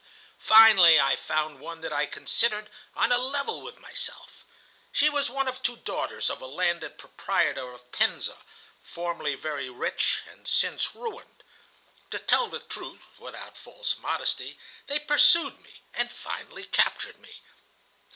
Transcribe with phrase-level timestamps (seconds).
[0.39, 4.43] "Finally I found one that I considered on a level with myself.
[4.91, 8.37] She was one of two daughters of a landed proprietor of Penza,
[8.81, 11.43] formerly very rich and since ruined.
[12.09, 17.41] To tell the truth, without false modesty, they pursued me and finally captured me.